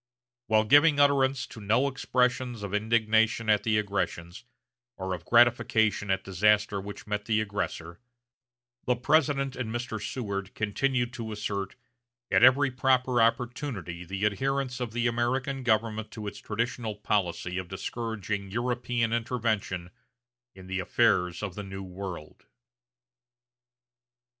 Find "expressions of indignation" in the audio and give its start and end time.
1.87-3.51